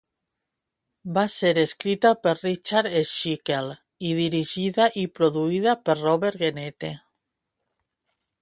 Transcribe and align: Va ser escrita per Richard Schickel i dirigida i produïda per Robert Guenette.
Va 1.17 1.25
ser 1.33 1.51
escrita 1.63 2.11
per 2.23 2.33
Richard 2.39 2.95
Schickel 3.11 3.69
i 4.13 4.17
dirigida 4.23 4.89
i 5.05 5.07
produïda 5.19 5.79
per 5.87 6.01
Robert 6.03 6.43
Guenette. 6.45 6.95